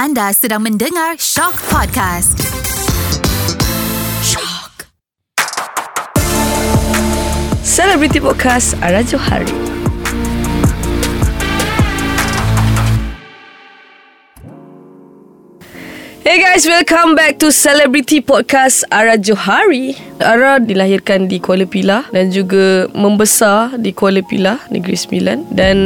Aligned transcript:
Anda 0.00 0.32
sedang 0.32 0.64
mendengar 0.64 1.20
Shock 1.20 1.60
Podcast. 1.68 2.40
Shock. 4.24 4.88
Celebrity 7.60 8.16
Podcast 8.16 8.80
Ara 8.80 9.04
Johari. 9.04 9.52
Hey 16.20 16.36
guys, 16.36 16.68
welcome 16.68 17.16
back 17.16 17.40
to 17.40 17.48
Celebrity 17.48 18.20
Podcast 18.20 18.84
Ara 18.92 19.16
Johari. 19.16 19.96
Ara 20.20 20.60
dilahirkan 20.60 21.32
di 21.32 21.40
Kuala 21.40 21.64
Pilah 21.64 22.04
dan 22.12 22.28
juga 22.28 22.84
membesar 22.92 23.80
di 23.80 23.96
Kuala 23.96 24.20
Pilah, 24.20 24.60
Negeri 24.68 25.00
Sembilan. 25.00 25.48
Dan 25.48 25.76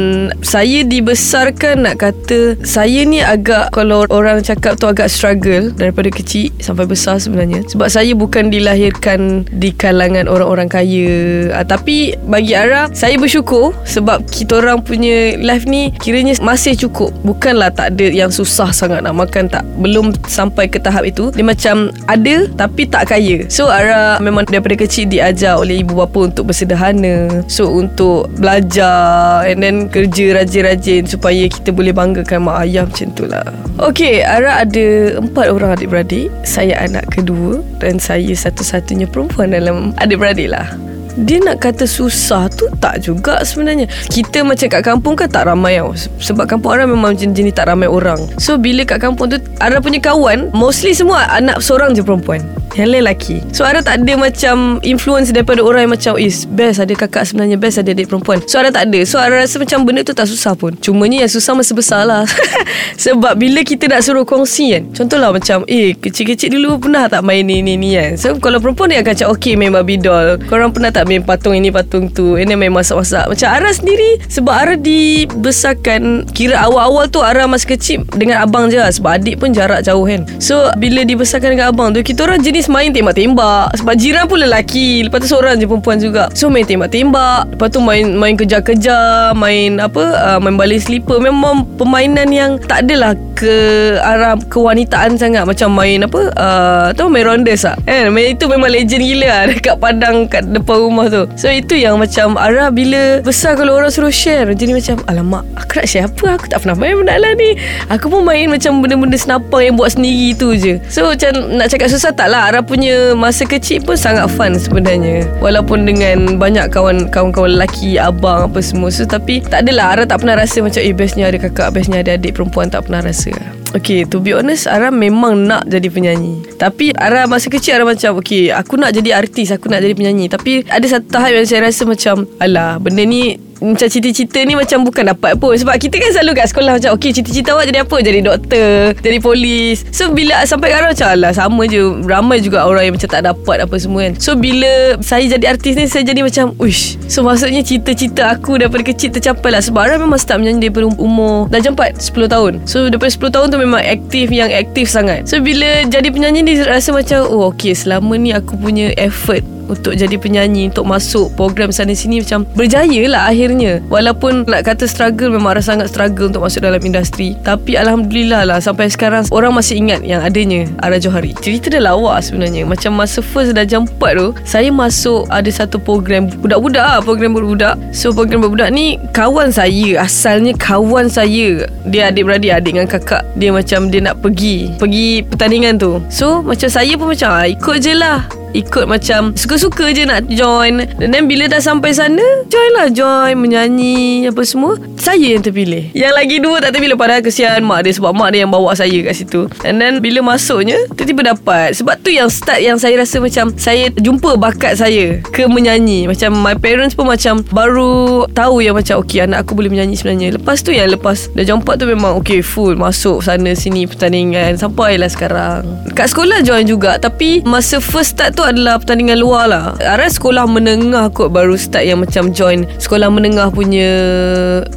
saya 0.43 0.83
dibesarkan 0.83 1.87
nak 1.87 2.03
kata 2.03 2.59
saya 2.67 3.07
ni 3.07 3.23
agak 3.23 3.71
kalau 3.71 4.03
orang 4.11 4.43
cakap 4.43 4.75
tu 4.75 4.91
agak 4.91 5.07
struggle 5.07 5.71
daripada 5.71 6.11
kecil 6.11 6.51
sampai 6.59 6.83
besar 6.83 7.15
sebenarnya. 7.15 7.63
Sebab 7.71 7.87
saya 7.87 8.11
bukan 8.11 8.51
dilahirkan 8.51 9.47
di 9.55 9.71
kalangan 9.71 10.27
orang-orang 10.27 10.67
kaya. 10.67 11.47
Ah, 11.55 11.63
tapi 11.63 12.11
bagi 12.27 12.59
Ara, 12.59 12.91
saya 12.91 13.15
bersyukur 13.15 13.71
sebab 13.87 14.27
kita 14.27 14.59
orang 14.59 14.83
punya 14.83 15.39
life 15.39 15.63
ni 15.63 15.95
kiranya 16.03 16.35
masih 16.43 16.75
cukup. 16.75 17.15
Bukanlah 17.23 17.71
tak 17.71 17.95
ada 17.95 18.11
yang 18.11 18.27
susah 18.27 18.75
sangat 18.75 18.99
nak 18.99 19.15
makan 19.15 19.47
tak. 19.47 19.63
Belum 19.79 20.11
sampai 20.29 20.69
ke 20.69 20.77
tahap 20.81 21.05
itu. 21.07 21.29
Dia 21.33 21.45
macam 21.45 21.89
ada 22.09 22.35
tapi 22.53 22.87
tak 22.89 23.13
kaya. 23.13 23.45
So 23.49 23.69
Ara 23.69 24.17
memang 24.21 24.47
daripada 24.47 24.75
kecil 24.79 25.09
diajar 25.09 25.59
oleh 25.59 25.81
ibu 25.81 25.97
bapa 25.97 26.29
untuk 26.29 26.51
bersederhana. 26.51 27.43
So 27.49 27.71
untuk 27.71 28.31
belajar 28.37 29.45
and 29.47 29.61
then 29.61 29.75
kerja 29.89 30.41
rajin-rajin 30.41 31.07
supaya 31.09 31.45
kita 31.49 31.71
boleh 31.71 31.91
banggakan 31.91 32.47
mak 32.47 32.65
ayah 32.67 32.83
macam 32.87 33.07
tu 33.13 33.23
lah. 33.27 33.45
Okay, 33.81 34.23
Ara 34.23 34.63
ada 34.63 35.17
empat 35.19 35.51
orang 35.51 35.75
adik-beradik. 35.75 36.31
Saya 36.47 36.79
anak 36.79 37.11
kedua 37.11 37.59
dan 37.81 37.99
saya 37.99 38.31
satu-satunya 38.31 39.09
perempuan 39.09 39.51
dalam 39.51 39.91
adik-beradik 39.99 40.51
lah. 40.51 40.67
Dia 41.15 41.39
nak 41.39 41.63
kata 41.63 41.87
susah 41.87 42.51
tu 42.51 42.67
tak 42.83 43.07
juga 43.07 43.39
sebenarnya. 43.47 43.87
Kita 44.11 44.43
macam 44.43 44.67
kat 44.67 44.83
kampung 44.83 45.15
kan 45.15 45.31
tak 45.31 45.47
ramai 45.47 45.79
tau. 45.79 45.95
Sebab 45.95 46.43
kampung 46.43 46.75
Ara 46.75 46.83
memang 46.83 47.15
jenis 47.15 47.55
tak 47.55 47.71
ramai 47.71 47.87
orang. 47.87 48.19
So 48.35 48.59
bila 48.59 48.83
kat 48.83 48.99
kampung 48.99 49.31
tu 49.31 49.39
Ara 49.63 49.79
punya 49.79 50.03
kawan 50.03 50.51
Mostly 50.51 50.91
semua 50.91 51.23
anak 51.31 51.63
seorang 51.63 51.95
je 51.95 52.03
perempuan 52.03 52.43
yang 52.75 52.91
lelaki 52.91 53.39
So 53.55 53.63
tak 53.63 54.03
ada 54.03 54.13
macam 54.19 54.83
Influence 54.83 55.31
daripada 55.31 55.63
orang 55.63 55.87
yang 55.87 55.93
macam 55.95 56.13
Is 56.19 56.43
best 56.43 56.83
ada 56.83 56.91
kakak 56.91 57.23
sebenarnya 57.23 57.55
Best 57.55 57.79
ada 57.79 57.95
adik 57.95 58.11
perempuan. 58.11 58.43
So 58.45 58.59
tak 58.59 58.91
ada. 58.91 58.99
So 59.07 59.15
Ara 59.15 59.39
rasa 59.39 59.55
macam 59.61 59.87
benda 59.87 60.03
tu 60.03 60.11
tak 60.11 60.27
susah 60.27 60.53
pun. 60.59 60.75
Cumanya 60.83 61.23
yang 61.23 61.31
susah 61.31 61.55
masa 61.55 61.71
besar 61.71 62.03
lah. 62.03 62.27
Sebab 63.05 63.39
bila 63.39 63.63
kita 63.63 63.87
nak 63.87 64.03
suruh 64.03 64.27
kongsi 64.27 64.75
kan 64.75 64.83
Contohlah 64.91 65.31
macam 65.31 65.63
Eh 65.71 65.95
kecil-kecil 65.95 66.51
dulu 66.51 66.83
pernah 66.83 67.07
tak 67.07 67.23
main 67.23 67.47
ni 67.47 67.63
ni 67.63 67.79
ni 67.79 67.95
kan? 67.95 68.19
So 68.19 68.35
kalau 68.43 68.59
perempuan 68.59 68.91
dia 68.91 68.99
akan 68.99 69.13
cakap 69.15 69.31
Okay 69.39 69.53
main 69.55 69.71
Barbie 69.71 69.99
doll. 69.99 70.35
Korang 70.51 70.75
pernah 70.75 70.91
tak 70.91 71.07
main 71.07 71.23
patung 71.23 71.55
ini 71.55 71.71
patung 71.71 72.11
tu? 72.11 72.35
Ini 72.35 72.59
main 72.59 72.75
masak-masak. 72.75 73.31
Macam 73.31 73.47
Ara 73.47 73.71
sendiri 73.71 74.19
Sebab 74.27 74.51
Ara 74.51 74.75
dibesarkan 74.75 76.27
Kira 76.35 76.59
awal-awal 76.59 77.07
tu 77.07 77.23
Ara 77.23 77.47
masih 77.47 77.77
kecil 77.77 77.99
Dengan 78.15 78.43
abang 78.43 78.67
je 78.67 78.79
lah. 78.79 78.91
Sebab 78.91 79.21
adik 79.21 79.39
pun 79.39 79.55
jarak 79.55 79.83
jauh 79.87 80.03
kan. 80.03 80.27
So 80.43 80.67
bila 80.75 81.07
dibesarkan 81.07 81.55
dengan 81.55 81.71
abang 81.71 81.95
tu 81.95 82.03
Kita 82.03 82.27
orang 82.27 82.43
jenis 82.43 82.64
main 82.71 82.89
tembak-tembak. 82.89 83.77
Sebab 83.77 83.93
jiran 83.99 84.25
pun 84.25 84.41
lelaki. 84.41 85.05
Lepas 85.05 85.21
tu 85.21 85.29
seorang 85.29 85.61
je 85.61 85.69
perempuan 85.69 86.01
juga. 86.01 86.31
So 86.33 86.49
main 86.49 86.65
tembak-tembak. 86.65 87.53
Lepas 87.53 87.69
tu 87.69 87.79
main 87.79 88.03
main 88.17 88.33
kejar-kejar. 88.33 89.37
Main 89.37 89.77
apa 89.77 90.03
uh, 90.17 90.39
Main 90.41 90.57
baling 90.57 90.81
slipper. 90.81 91.21
Memang 91.21 91.69
permainan 91.77 92.33
yang 92.33 92.57
Tak 92.57 92.89
adalah 92.89 93.13
ke 93.37 93.53
arah 94.01 94.39
kewanitaan 94.49 95.19
sangat. 95.19 95.45
Macam 95.45 95.69
main 95.75 96.01
apa 96.01 96.21
uh, 96.33 96.87
Tahu 96.95 97.07
main 97.11 97.27
rondes 97.27 97.61
tak 97.61 97.77
eh, 97.85 98.09
Main 98.09 98.33
itu 98.33 98.49
memang 98.49 98.71
legend 98.71 99.03
gila 99.03 99.27
lah 99.27 99.41
Dekat 99.53 99.75
padang 99.77 100.25
Kat 100.25 100.47
depan 100.49 100.81
rumah 100.81 101.07
tu. 101.11 101.29
So 101.37 101.51
itu 101.51 101.77
yang 101.77 102.01
macam 102.01 102.39
Ara 102.39 102.73
bila 102.73 103.21
besar 103.21 103.53
Kalau 103.59 103.77
orang 103.77 103.93
suruh 103.93 104.13
share. 104.13 104.49
Jadi 104.57 104.73
macam 104.73 104.97
Alamak 105.05 105.45
Aku 105.53 105.83
nak 105.83 105.87
share 105.87 106.09
apa? 106.09 106.25
Aku 106.39 106.45
tak 106.49 106.65
pernah 106.65 106.77
main 106.79 106.97
benda 106.97 107.15
lah 107.19 107.33
ni. 107.37 107.59
Aku 107.93 108.09
pun 108.09 108.25
main 108.25 108.49
macam 108.49 108.81
Benda-benda 108.81 109.17
senapang 109.19 109.61
Yang 109.61 109.75
buat 109.77 109.89
sendiri 109.93 110.29
tu 110.33 110.55
je. 110.57 110.81
So 110.89 111.05
macam 111.05 111.31
Nak 111.61 111.67
cakap 111.69 111.93
susah 111.93 112.09
tak 112.15 112.31
lah 112.33 112.54
Ara 112.55 112.63
punya 112.63 113.11
Masa 113.19 113.43
kecil 113.43 113.83
pun 113.83 113.99
Sangat 113.99 114.31
fun 114.31 114.55
sebenarnya. 114.55 115.27
Walaupun 115.43 115.83
dengan 115.83 116.39
Banyak 116.39 116.71
kawan 116.71 117.11
Kawan-kawan 117.11 117.59
lelaki 117.59 117.99
Abang 117.99 118.47
apa 118.47 118.63
semua. 118.63 118.87
So 118.87 119.03
tapi 119.03 119.43
Tak 119.43 119.67
adalah 119.67 119.99
Ara 119.99 120.03
tak 120.07 120.23
pernah 120.23 120.39
rasa 120.39 120.63
Macam 120.63 120.79
eh 120.79 120.95
bestnya 120.95 121.27
ada 121.27 121.35
kakak 121.35 121.75
Bestnya 121.75 121.99
ada 121.99 122.15
adik 122.15 122.39
perempuan. 122.39 122.71
Tak 122.71 122.87
pernah 122.87 123.03
rasa 123.03 123.35
Okay 123.75 124.07
to 124.07 124.23
be 124.23 124.31
honest 124.31 124.71
Ara 124.71 124.87
memang 124.87 125.35
nak 125.43 125.67
jadi 125.67 125.91
penyanyi. 125.91 126.47
Tapi 126.55 126.95
Ara 126.95 127.27
masa 127.27 127.51
kecil 127.51 127.75
Ara 127.75 127.83
macam 127.83 128.23
Okay 128.23 128.47
aku 128.47 128.79
nak 128.79 128.95
jadi 128.95 129.19
artis 129.19 129.51
Aku 129.51 129.67
nak 129.67 129.83
jadi 129.83 129.91
penyanyi. 129.91 130.31
Tapi 130.31 130.63
ada 130.63 130.85
satu 130.87 131.11
tahap 131.11 131.35
yang 131.35 131.43
saya 131.43 131.67
rasa 131.67 131.83
macam 131.83 132.23
Alah 132.39 132.79
benda 132.79 133.03
ni 133.03 133.35
macam 133.63 133.87
cita-cita 133.87 134.43
ni 134.43 134.53
macam 134.53 134.83
bukan 134.83 135.15
dapat 135.15 135.39
pun. 135.39 135.55
Sebab 135.55 135.79
kita 135.79 135.95
kan 135.95 136.11
selalu 136.11 136.31
kat 136.35 136.47
sekolah 136.51 136.71
macam 136.75 136.91
Okay 136.99 137.09
cita-cita 137.15 137.55
awak 137.55 137.71
jadi 137.71 137.87
apa? 137.87 137.97
Jadi 138.03 138.19
doktor 138.19 138.91
Jadi 138.99 139.17
polis. 139.23 139.87
So 139.95 140.11
bila 140.11 140.43
sampai 140.43 140.71
sekarang 140.71 140.89
macam 140.91 141.07
Alah 141.15 141.31
sama 141.31 141.63
je 141.69 141.81
Ramai 142.03 142.43
juga 142.43 142.67
orang 142.67 142.91
yang 142.91 142.95
macam 142.99 143.09
tak 143.09 143.23
dapat 143.23 143.57
apa 143.63 143.75
semua 143.79 144.11
kan. 144.11 144.13
So 144.19 144.35
bila 144.35 144.99
saya 144.99 145.23
jadi 145.31 145.55
artis 145.55 145.79
ni 145.79 145.87
Saya 145.87 146.03
jadi 146.03 146.21
macam 146.21 146.51
Uish. 146.59 146.99
So 147.07 147.23
maksudnya 147.23 147.63
cita-cita 147.63 148.35
aku 148.35 148.59
daripada 148.59 148.83
kecil 148.83 149.15
tercapai 149.15 149.55
lah. 149.55 149.63
Sebab 149.63 149.87
orang 149.87 150.03
memang 150.03 150.19
start 150.19 150.43
menyanyi 150.43 150.67
daripada 150.69 150.91
umur 150.99 151.47
Dah 151.47 151.59
jam 151.63 151.73
4 151.79 151.95
10 152.11 152.27
tahun. 152.27 152.53
So 152.67 152.91
daripada 152.91 153.11
10 153.11 153.31
tahun 153.31 153.45
tu 153.49 153.57
memang 153.65 153.81
aktif 153.81 154.29
Yang 154.29 154.51
aktif 154.69 154.85
sangat. 154.87 155.25
So 155.25 155.41
bila 155.41 155.83
jadi 155.89 156.07
penyanyi 156.13 156.45
ni 156.45 156.53
Rasa 156.61 156.93
macam 156.93 157.25
Oh 157.25 157.49
okay 157.49 157.73
selama 157.73 158.15
ni 158.15 158.31
aku 158.31 158.53
punya 158.55 158.93
effort 158.95 159.54
untuk 159.67 159.97
jadi 159.97 160.15
penyanyi 160.15 160.69
untuk 160.69 160.85
masuk 160.87 161.33
program 161.33 161.69
sana 161.69 161.93
sini 161.93 162.21
macam 162.21 162.45
berjaya 162.53 163.01
lah 163.09 163.29
akhirnya. 163.29 163.81
Walaupun 163.89 164.45
nak 164.45 164.65
kata 164.65 164.85
struggle 164.85 165.33
memang 165.33 165.57
ada 165.57 165.63
sangat 165.63 165.91
struggle 165.91 166.29
untuk 166.29 166.45
masuk 166.45 166.63
dalam 166.63 166.81
industri. 166.81 167.35
Tapi 167.41 167.75
Alhamdulillah 167.75 168.47
lah 168.47 168.57
sampai 168.61 168.87
sekarang 168.89 169.27
orang 169.33 169.53
masih 169.55 169.81
ingat 169.81 170.05
yang 170.05 170.21
adanya 170.21 170.69
Ara 170.81 171.01
Johari. 171.01 171.33
Cerita 171.41 171.73
dah 171.73 171.91
lawa 171.93 172.21
sebenarnya. 172.21 172.63
Macam 172.63 172.95
masa 172.95 173.19
first 173.19 173.53
dah 173.57 173.65
jam 173.67 173.85
4 173.87 174.19
tu 174.19 174.27
saya 174.45 174.69
masuk 174.69 175.27
ada 175.29 175.49
satu 175.49 175.81
program 175.81 176.29
budak-budak 176.29 176.85
lah 176.85 176.99
program 177.01 177.33
budak-budak. 177.33 177.75
So 177.91 178.13
program 178.13 178.45
budak-budak 178.45 178.69
ni 178.71 179.01
kawan 179.11 179.49
saya 179.51 180.05
asalnya 180.05 180.53
kawan 180.55 181.09
saya 181.09 181.67
dia 181.89 182.09
adik-beradik 182.09 182.51
adik 182.53 182.73
dengan 182.75 182.87
kakak 182.89 183.23
dia 183.37 183.49
macam 183.53 183.89
dia 183.89 184.01
nak 184.01 184.19
pergi 184.21 184.73
pergi 184.77 185.25
pertandingan 185.25 185.75
tu. 185.77 186.01
So 186.11 186.41
macam 186.45 186.69
saya 186.69 186.93
pun 186.95 187.11
macam 187.11 187.29
ah, 187.31 187.47
ikut 187.47 187.77
je 187.81 187.93
lah 187.95 188.44
ikut 188.55 188.87
macam 188.87 189.35
suka-suka 189.35 189.91
je 189.91 190.07
nak 190.07 190.31
join. 190.31 190.87
Dan 190.95 191.11
then 191.11 191.27
bila 191.27 191.51
dah 191.51 191.59
sampai 191.59 191.91
sana 191.91 192.23
join 192.47 192.71
lah 192.71 192.87
join 192.87 193.35
menyanyi 193.35 194.31
apa 194.31 194.41
semua. 194.47 194.79
Saya 194.95 195.35
yang 195.35 195.43
terpilih. 195.43 195.91
Yang 195.91 196.13
lagi 196.15 196.35
dua 196.39 196.63
tak 196.63 196.79
terpilih. 196.79 196.95
Padahal 196.95 197.19
kesian 197.19 197.67
mak 197.67 197.83
dia 197.83 197.91
sebab 197.91 198.15
mak 198.15 198.31
dia 198.31 198.47
yang 198.47 198.53
bawa 198.53 198.71
saya 198.71 198.95
kat 199.03 199.15
situ. 199.19 199.51
And 199.67 199.83
then 199.83 199.99
bila 199.99 200.23
masuknya 200.23 200.79
tiba-tiba 200.95 201.35
dapat. 201.35 201.75
Sebab 201.75 201.99
tu 201.99 202.15
yang 202.15 202.31
start 202.31 202.63
yang 202.63 202.79
saya 202.79 202.95
rasa 203.03 203.19
macam 203.19 203.51
saya 203.59 203.91
jumpa 203.91 204.39
bakat 204.39 204.79
saya 204.79 205.19
ke 205.35 205.43
menyanyi. 205.51 206.07
Macam 206.07 206.31
my 206.39 206.55
parents 206.55 206.95
pun 206.95 207.11
macam 207.11 207.43
baru 207.51 208.23
tahu 208.31 208.63
yang 208.63 208.79
macam 208.79 209.03
okay 209.03 209.27
anak 209.27 209.43
aku 209.43 209.59
boleh 209.59 209.67
menyanyi 209.67 209.99
sebenarnya. 209.99 210.39
Lepas 210.39 210.63
tu 210.63 210.71
yang 210.71 210.87
lepas 210.87 211.27
dah 211.35 211.43
4 211.43 211.61
tu 211.75 211.85
memang 211.89 212.15
okay 212.15 212.39
full 212.39 212.77
masuk 212.79 213.19
sana 213.19 213.51
sini 213.51 213.83
pertandingan. 213.89 214.55
Sampailah 214.55 215.11
sekarang. 215.11 215.65
Kat 215.97 216.13
sekolah 216.13 216.39
join 216.45 216.63
juga 216.63 216.95
tapi 217.01 217.43
masa 217.43 217.83
first 217.83 218.15
start 218.15 218.37
tu 218.37 218.44
adalah 218.51 218.77
pertandingan 218.77 219.17
luar 219.17 219.49
lah. 219.49 219.63
Ara 219.81 220.05
sekolah 220.05 220.45
menengah 220.45 221.09
kot 221.09 221.33
baru 221.33 221.57
start 221.57 221.87
yang 221.87 222.01
macam 222.01 222.29
join. 222.29 222.69
Sekolah 222.77 223.09
menengah 223.09 223.49
punya 223.49 223.89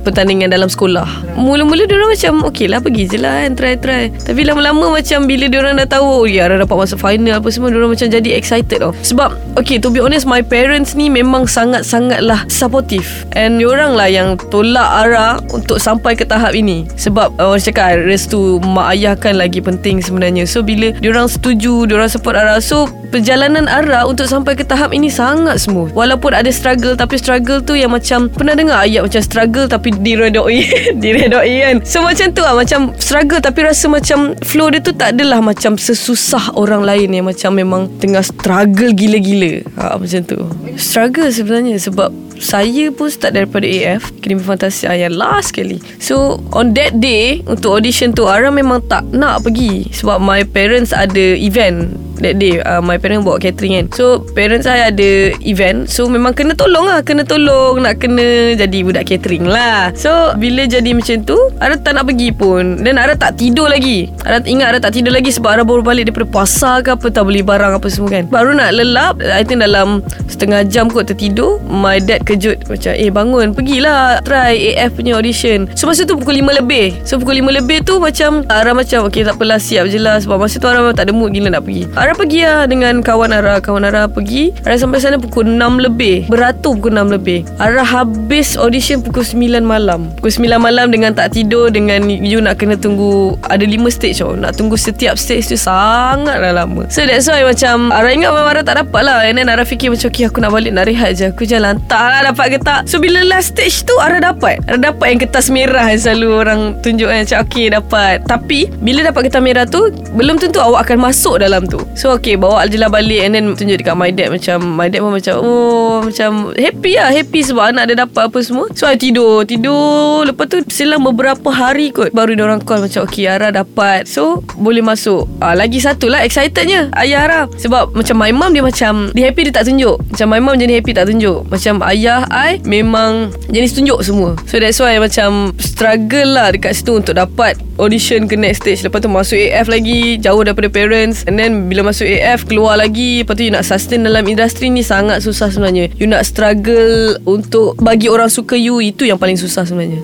pertandingan 0.05 0.49
dalam 0.49 0.71
sekolah. 0.71 1.37
Mula-mula 1.37 1.85
diorang 1.85 2.13
macam 2.13 2.49
okey 2.49 2.71
lah 2.71 2.81
pergi 2.81 3.05
je 3.09 3.19
lah 3.21 3.45
kan 3.45 3.55
try-try 3.55 4.11
Tapi 4.11 4.41
lama-lama 4.43 4.91
macam 4.99 5.29
bila 5.29 5.47
diorang 5.47 5.79
dah 5.79 5.89
tahu 5.89 6.25
oh 6.25 6.27
ya 6.27 6.49
Ara 6.49 6.59
dapat 6.61 6.77
masuk 6.77 6.99
final 6.99 7.39
apa 7.39 7.49
semua 7.53 7.71
Diorang 7.71 7.93
macam 7.93 8.09
jadi 8.09 8.31
excited 8.35 8.81
tau. 8.81 8.93
Sebab 9.05 9.59
okay 9.61 9.77
to 9.77 9.93
be 9.93 10.01
honest 10.03 10.25
my 10.25 10.41
parents 10.41 10.97
ni 10.97 11.13
memang 11.13 11.45
sangat-sangat 11.45 12.25
lah 12.25 12.43
supportive. 12.49 13.07
And 13.37 13.61
diorang 13.61 13.95
lah 13.95 14.09
yang 14.09 14.41
tolak 14.49 14.89
Ara 15.07 15.39
untuk 15.53 15.79
sampai 15.79 16.17
ke 16.17 16.25
tahap 16.25 16.57
ini. 16.57 16.89
Sebab 16.97 17.39
uh, 17.39 17.55
orang 17.55 17.63
cakap 17.63 18.01
restu 18.05 18.59
mak 18.65 18.97
ayah 18.97 19.15
kan 19.15 19.37
lagi 19.37 19.61
penting 19.61 20.01
sebenarnya. 20.01 20.49
So 20.49 20.65
bila 20.65 20.95
diorang 20.99 21.29
setuju 21.31 21.89
Diorang 21.89 22.11
support 22.11 22.37
Ara 22.37 22.59
So 22.59 22.91
perjalanan 23.09 23.67
Ara 23.67 24.05
untuk 24.05 24.29
sampai 24.29 24.55
ke 24.55 24.65
tahap 24.65 24.93
ini 24.93 25.09
sangat 25.09 25.59
smooth. 25.61 25.93
Walaupun 25.97 26.37
ada 26.37 26.49
struggle 26.53 26.95
tapi 26.95 27.17
struggle 27.17 27.65
tu 27.65 27.75
yang 27.75 27.93
macam 27.93 28.29
pernah 28.29 28.53
dengar 28.53 28.85
ayat 28.85 29.05
macam 29.05 29.23
struggle 29.25 29.67
tapi 29.67 29.93
diredoi, 29.97 30.65
diredoi 31.03 31.55
kan. 31.65 31.77
So 31.83 32.05
macam 32.05 32.31
tu 32.37 32.45
lah 32.45 32.55
macam 32.55 32.93
struggle 33.01 33.41
tapi 33.41 33.65
rasa 33.65 33.89
macam 33.89 34.37
flow 34.45 34.69
dia 34.71 34.81
tu 34.85 34.93
tak 34.93 35.17
adalah 35.17 35.41
macam 35.41 35.81
sesusah 35.81 36.55
orang 36.55 36.85
lain 36.85 37.09
yang 37.17 37.27
macam 37.27 37.57
memang 37.57 37.89
tengah 37.99 38.23
struggle 38.23 38.93
gila-gila. 38.93 39.65
Ha, 39.81 39.97
macam 39.97 40.21
tu. 40.29 40.39
Struggle 40.77 41.33
sebenarnya 41.33 41.81
sebab 41.81 42.28
Saya 42.39 42.95
pun 42.95 43.11
start 43.11 43.35
daripada 43.35 43.67
AF 43.67 44.15
Akademi 44.19 44.43
Fantasia 44.43 44.95
yang 44.95 45.15
last 45.19 45.51
sekali. 45.51 45.83
So 45.99 46.39
on 46.55 46.73
that 46.79 47.03
day 47.03 47.43
Untuk 47.45 47.83
audition 47.83 48.15
tu 48.15 48.31
Ara 48.31 48.49
memang 48.49 48.83
tak 48.87 49.07
nak 49.11 49.43
pergi. 49.43 49.91
Sebab 49.91 50.23
my 50.23 50.47
parents 50.47 50.95
ada 50.95 51.35
event 51.39 52.09
That 52.19 52.43
day. 52.43 52.59
Uh, 52.59 52.83
My 52.83 52.99
parents 52.99 53.23
bawa 53.23 53.39
catering 53.39 53.79
kan. 53.79 53.87
So 53.95 54.27
parents 54.35 54.67
saya 54.67 54.91
ada 54.91 55.35
event. 55.47 55.87
So 55.87 56.11
memang 56.11 56.35
kena 56.35 56.59
tolong 56.59 56.91
lah. 56.91 57.01
Kena 57.07 57.23
tolong 57.23 57.79
Nak 57.79 58.03
kena 58.03 58.59
jadi 58.59 58.79
budak 58.83 59.07
catering 59.07 59.47
lah. 59.47 59.95
So 59.95 60.35
bila 60.35 60.67
jadi 60.67 60.91
macam 60.95 61.23
tu 61.23 61.39
Ara 61.63 61.79
tak 61.79 61.95
nak 61.95 62.11
pergi 62.11 62.35
pun. 62.35 62.83
Dan 62.83 62.99
Ara 62.99 63.15
tak 63.15 63.39
tidur 63.39 63.71
lagi. 63.71 64.11
Ara 64.27 64.43
ingat 64.43 64.75
Ara 64.75 64.79
tak 64.83 64.99
tidur 64.99 65.15
lagi 65.15 65.31
Sebab 65.31 65.59
Ara 65.59 65.63
baru 65.63 65.83
balik 65.83 66.11
daripada 66.11 66.27
pasar 66.27 66.83
ke 66.83 66.91
apa 66.95 67.07
Tak 67.07 67.23
beli 67.23 67.43
barang 67.43 67.79
apa 67.79 67.87
semua 67.87 68.11
kan. 68.11 68.27
Baru 68.27 68.51
nak 68.51 68.75
lelap 68.75 69.23
I 69.23 69.47
think 69.47 69.63
dalam 69.63 70.03
Setengah 70.27 70.67
jam 70.67 70.91
kot 70.91 71.07
tertidur 71.07 71.63
My 71.71 72.03
dad 72.03 72.27
kejut 72.29 72.69
Macam 72.69 72.93
eh 72.93 73.09
bangun 73.09 73.57
Pergilah 73.57 74.21
Try 74.21 74.77
AF 74.77 75.01
punya 75.01 75.17
audition. 75.17 75.65
So 75.73 75.89
masa 75.89 76.05
tu 76.05 76.21
pukul 76.21 76.45
5 76.45 76.61
lebih. 76.61 77.01
So 77.09 77.17
pukul 77.17 77.41
5 77.41 77.59
lebih 77.65 77.81
tu 77.89 77.97
Macam 77.97 78.45
Ara 78.53 78.77
macam 78.77 79.09
Okay 79.09 79.25
tak 79.25 79.41
apalah 79.41 79.57
siap 79.57 79.89
je 79.89 79.97
lah. 79.97 80.21
Sebab 80.21 80.37
masa 80.37 80.61
tu 80.61 80.69
Ara 80.69 80.85
tak 80.93 81.09
ada 81.09 81.13
mood 81.17 81.33
gila 81.33 81.49
nak 81.49 81.65
pergi. 81.65 81.89
Ara 81.97 82.13
pergi 82.13 82.45
lah 82.45 82.69
dengan 82.69 83.01
kawan 83.01 83.33
Ara 83.33 83.65
Kawan 83.65 83.89
Ara 83.89 84.05
pergi 84.05 84.53
Ara 84.69 84.77
sampai 84.77 85.01
sana 85.01 85.17
pukul 85.17 85.49
6 85.49 85.57
lebih. 85.81 86.29
Beratur 86.29 86.77
pukul 86.77 86.93
6 86.93 87.17
lebih. 87.17 87.49
Ara 87.57 87.81
habis 87.81 88.61
audition 88.61 89.01
pukul 89.01 89.25
9 89.25 89.65
malam. 89.65 90.13
Pukul 90.21 90.45
9 90.45 90.61
malam 90.61 90.93
dengan 90.93 91.17
tak 91.17 91.33
tidur 91.33 91.73
Dengan 91.73 92.05
you 92.11 92.45
nak 92.45 92.61
kena 92.61 92.77
tunggu 92.77 93.41
Ada 93.49 93.65
5 93.65 93.89
stage 93.89 94.21
tau. 94.21 94.37
Nak 94.37 94.59
tunggu 94.61 94.77
setiap 94.77 95.17
stage 95.17 95.49
tu 95.49 95.57
Sangatlah 95.57 96.53
lama. 96.53 96.85
So 96.93 97.07
that's 97.07 97.31
why 97.31 97.47
macam 97.47 97.95
Ara 97.95 98.13
ingat 98.13 98.35
memang 98.35 98.53
Ara 98.53 98.61
tak 98.67 98.77
dapat 98.85 99.01
lah. 99.07 99.25
And 99.25 99.41
then 99.41 99.49
Ara 99.49 99.65
fikir 99.65 99.95
macam 99.95 100.11
Okay 100.11 100.25
aku 100.25 100.43
nak 100.43 100.53
balik 100.53 100.73
nak 100.75 100.85
rehat 100.91 101.17
je. 101.17 101.31
Aku 101.31 101.45
jalan. 101.45 101.79
Tak 101.87 102.01
lah 102.01 102.18
dapat 102.25 102.47
ke 102.55 102.59
tak? 102.63 102.87
So 102.89 103.03
bila 103.03 103.21
last 103.27 103.53
stage 103.53 103.85
tu 103.85 103.95
Ara 104.01 104.23
dapat. 104.23 104.63
Ara 104.65 104.79
dapat 104.79 105.07
yang 105.13 105.21
kertas 105.21 105.53
merah 105.53 105.85
Yang 105.91 106.09
selalu 106.09 106.29
orang 106.33 106.61
tunjuk 106.81 107.09
kan 107.11 107.27
Macam 107.27 107.39
okay 107.45 107.67
dapat. 107.69 108.15
Tapi 108.25 108.61
Bila 108.81 109.05
dapat 109.05 109.29
kertas 109.29 109.43
merah 109.43 109.67
tu 109.69 109.91
Belum 110.15 110.41
tentu 110.41 110.63
awak 110.63 110.89
akan 110.89 111.11
masuk 111.11 111.43
dalam 111.43 111.67
tu. 111.69 111.83
So 111.99 112.15
okay 112.17 112.39
Bawa 112.39 112.65
je 112.71 112.81
lah 112.81 112.89
balik 112.89 113.27
And 113.27 113.37
then 113.37 113.45
tunjuk 113.53 113.83
dekat 113.83 113.99
my 113.99 114.15
dad. 114.15 114.33
Macam 114.33 114.63
My 114.79 114.89
dad 114.89 115.03
pun 115.03 115.13
macam 115.13 115.35
Oh 115.43 116.07
Macam 116.07 116.57
happy 116.57 116.93
lah 116.97 117.11
Happy 117.13 117.41
sebab 117.45 117.75
anak 117.75 117.93
dia 117.93 117.97
dapat 118.07 118.31
apa 118.31 118.39
semua. 118.41 118.71
So 118.73 118.89
I 118.89 118.97
tidur 118.97 119.45
Tidur. 119.45 120.25
Lepas 120.25 120.49
tu 120.49 120.65
Selang 120.73 121.05
beberapa 121.05 121.53
hari 121.53 121.91
kot 121.91 122.15
Baru 122.17 122.33
dia 122.33 122.47
orang 122.47 122.63
call 122.63 122.87
Macam 122.87 123.05
okay 123.05 123.29
Ara 123.29 123.53
dapat. 123.53 124.09
So 124.09 124.41
boleh 124.57 124.81
masuk. 124.81 125.27
Ah, 125.43 125.53
Lagi 125.53 125.83
satu 125.83 126.09
lah 126.09 126.23
Excitednya 126.25 126.89
Ayah 126.97 127.21
Ara 127.29 127.41
Sebab 127.59 127.93
macam 127.93 128.17
my 128.17 128.33
mum 128.33 128.51
Dia 128.55 128.65
macam 128.65 129.11
Dia 129.13 129.29
happy 129.29 129.51
dia 129.51 129.55
tak 129.55 129.67
tunjuk. 129.69 129.97
Macam 130.13 130.27
my 130.29 130.41
mum 130.41 130.57
jenis 130.57 130.77
happy 130.81 130.93
tak 130.95 131.07
tunjuk. 131.09 131.39
Macam 131.49 131.75
ayah 131.89 132.08
I 132.33 132.61
Memang 132.65 133.33
Jenis 133.53 133.77
tunjuk 133.77 134.01
semua. 134.01 134.35
So 134.49 134.57
that's 134.57 134.81
why 134.81 134.97
macam 134.97 135.53
Struggle 135.61 136.37
lah 136.37 136.57
Dekat 136.57 136.77
situ 136.81 136.97
Untuk 136.97 137.15
dapat 137.17 137.61
Audition 137.79 138.27
ke 138.27 138.35
next 138.35 138.67
stage. 138.67 138.83
Lepas 138.83 139.05
tu 139.05 139.11
masuk 139.13 139.39
AF 139.39 139.69
lagi 139.69 140.17
Jauh 140.19 140.43
daripada 140.43 140.67
parents. 140.73 141.23
And 141.29 141.37
then 141.37 141.69
bila 141.69 141.87
masuk 141.87 142.09
AF 142.09 142.49
Keluar 142.49 142.81
lagi 142.81 143.23
Lepas 143.23 143.35
tu 143.39 143.43
you 143.47 143.53
nak 143.53 143.65
sustain 143.69 144.03
Dalam 144.03 144.25
industri 144.25 144.73
ni 144.73 144.81
Sangat 144.81 145.21
susah 145.21 145.53
sebenarnya. 145.53 145.93
You 146.01 146.09
nak 146.09 146.25
struggle 146.25 147.21
Untuk 147.29 147.77
bagi 147.79 148.09
orang 148.09 148.33
suka 148.33 148.57
you 148.57 148.81
Itu 148.81 149.05
yang 149.05 149.21
paling 149.21 149.37
susah 149.37 149.69
sebenarnya. 149.69 150.01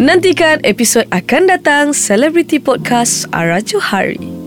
Nantikan 0.00 0.64
episod 0.64 1.04
akan 1.12 1.52
datang 1.52 1.92
Celebrity 1.92 2.56
Podcast 2.56 3.28
Ara 3.28 3.60
Johari 3.60 4.41